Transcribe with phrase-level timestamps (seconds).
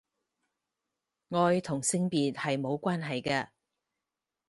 [1.29, 3.49] 愛同性別係無關係㗎